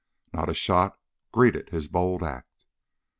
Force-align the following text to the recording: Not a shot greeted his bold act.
Not 0.33 0.49
a 0.49 0.55
shot 0.55 0.97
greeted 1.31 1.69
his 1.69 1.87
bold 1.87 2.23
act. 2.23 2.65